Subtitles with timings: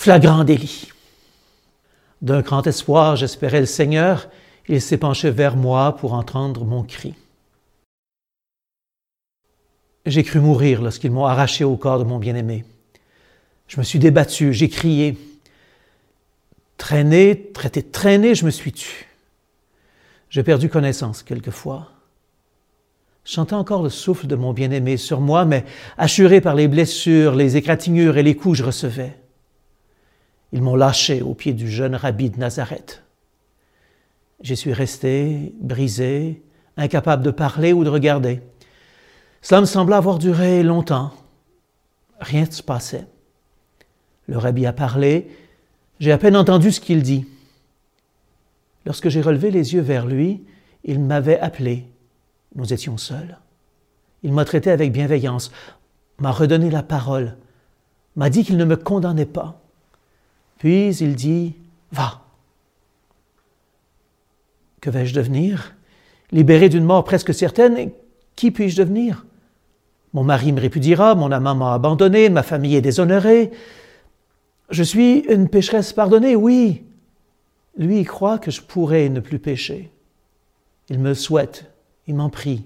[0.00, 0.92] Flagrant délit.
[2.22, 4.28] D'un grand espoir, j'espérais le Seigneur,
[4.68, 7.16] il s'est penché vers moi pour entendre mon cri.
[10.06, 12.64] J'ai cru mourir lorsqu'ils m'ont arraché au corps de mon bien-aimé.
[13.66, 15.18] Je me suis débattu, j'ai crié.
[16.76, 19.08] Traîné, traité traîné, je me suis tu.
[20.30, 21.90] J'ai perdu connaissance quelquefois.
[23.24, 25.64] Chantais encore le souffle de mon bien-aimé sur moi, mais
[25.96, 29.16] assuré par les blessures, les égratignures et les coups que je recevais.
[30.52, 33.02] Ils m'ont lâché au pied du jeune rabbi de Nazareth.
[34.40, 36.42] J'y suis resté, brisé,
[36.76, 38.40] incapable de parler ou de regarder.
[39.42, 41.12] Cela me semblait avoir duré longtemps.
[42.20, 43.06] Rien ne se passait.
[44.26, 45.28] Le rabbi a parlé,
[46.00, 47.26] j'ai à peine entendu ce qu'il dit.
[48.86, 50.44] Lorsque j'ai relevé les yeux vers lui,
[50.84, 51.86] il m'avait appelé.
[52.54, 53.38] Nous étions seuls.
[54.22, 55.52] Il m'a traité avec bienveillance,
[56.18, 57.36] m'a redonné la parole,
[58.16, 59.60] m'a dit qu'il ne me condamnait pas.
[60.58, 61.54] Puis il dit,
[61.90, 62.22] Va.
[64.80, 65.74] Que vais-je devenir?
[66.30, 67.90] Libéré d'une mort presque certaine,
[68.36, 69.24] qui puis-je devenir?
[70.12, 73.50] Mon mari me répudiera, mon amant m'a abandonné, ma famille est déshonorée.
[74.70, 76.84] Je suis une pécheresse pardonnée, oui.
[77.76, 79.90] Lui, croit que je pourrais ne plus pécher.
[80.88, 81.70] Il me souhaite,
[82.06, 82.64] il m'en prie.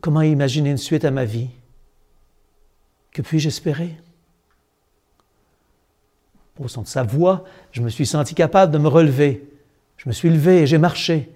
[0.00, 1.48] Comment imaginer une suite à ma vie?
[3.12, 3.96] Que puis-je espérer?
[6.58, 9.48] Au son de sa voix, je me suis senti capable de me relever.
[9.96, 11.30] Je me suis levé et j'ai marché.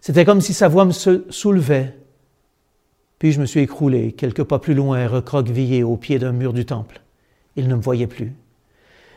[0.00, 1.96] C'était comme si sa voix me soulevait.
[3.18, 6.64] Puis je me suis écroulé quelques pas plus loin, recroquevillé au pied d'un mur du
[6.64, 7.00] temple.
[7.56, 8.34] Il ne me voyait plus.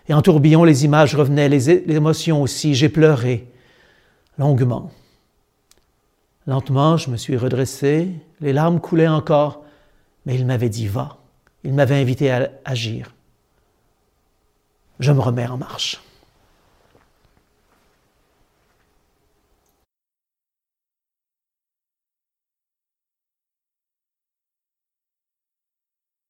[0.09, 2.75] Et en tourbillon, les images revenaient, les, émotions aussi.
[2.75, 3.47] J'ai pleuré
[4.37, 4.91] longuement.
[6.45, 8.09] Lentement, je me suis redressé,
[8.41, 9.63] les larmes coulaient encore,
[10.25, 11.17] mais il m'avait dit va.
[11.63, 13.13] Il m'avait invité à agir.
[14.99, 15.99] Je me remets en marche.